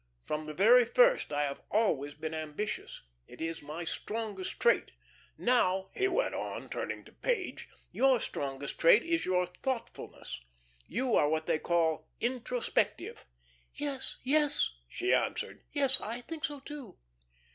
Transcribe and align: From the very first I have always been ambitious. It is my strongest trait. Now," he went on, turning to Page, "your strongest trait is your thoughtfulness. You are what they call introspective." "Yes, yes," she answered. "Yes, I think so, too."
From 0.25 0.45
the 0.47 0.55
very 0.55 0.83
first 0.83 1.31
I 1.31 1.43
have 1.43 1.61
always 1.69 2.15
been 2.15 2.33
ambitious. 2.33 3.03
It 3.27 3.39
is 3.39 3.61
my 3.61 3.83
strongest 3.83 4.59
trait. 4.59 4.89
Now," 5.37 5.91
he 5.93 6.07
went 6.07 6.33
on, 6.33 6.69
turning 6.71 7.03
to 7.05 7.11
Page, 7.11 7.69
"your 7.91 8.19
strongest 8.19 8.79
trait 8.79 9.03
is 9.03 9.25
your 9.27 9.45
thoughtfulness. 9.45 10.41
You 10.87 11.13
are 11.15 11.29
what 11.29 11.45
they 11.45 11.59
call 11.59 12.09
introspective." 12.19 13.27
"Yes, 13.75 14.17
yes," 14.23 14.71
she 14.89 15.13
answered. 15.13 15.61
"Yes, 15.71 16.01
I 16.01 16.21
think 16.21 16.45
so, 16.45 16.61
too." 16.61 16.97